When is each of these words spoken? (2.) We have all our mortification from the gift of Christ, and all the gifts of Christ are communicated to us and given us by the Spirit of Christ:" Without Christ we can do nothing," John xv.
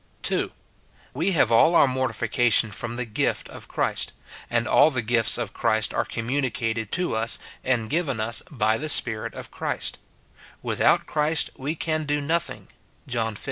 (2.) 0.23 0.51
We 1.13 1.31
have 1.33 1.51
all 1.51 1.75
our 1.75 1.87
mortification 1.87 2.71
from 2.71 2.95
the 2.95 3.05
gift 3.05 3.47
of 3.49 3.67
Christ, 3.67 4.13
and 4.49 4.67
all 4.67 4.89
the 4.89 5.03
gifts 5.03 5.37
of 5.37 5.53
Christ 5.53 5.93
are 5.93 6.05
communicated 6.05 6.91
to 6.93 7.15
us 7.15 7.37
and 7.63 7.87
given 7.87 8.19
us 8.19 8.41
by 8.49 8.79
the 8.79 8.89
Spirit 8.89 9.35
of 9.35 9.51
Christ:" 9.51 9.99
Without 10.63 11.05
Christ 11.05 11.51
we 11.55 11.75
can 11.75 12.05
do 12.05 12.19
nothing," 12.19 12.69
John 13.05 13.35
xv. 13.35 13.39